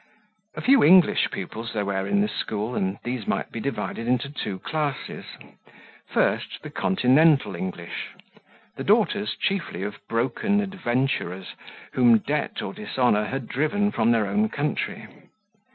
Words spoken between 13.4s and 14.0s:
driven